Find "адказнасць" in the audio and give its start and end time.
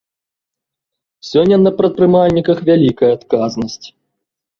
3.17-3.87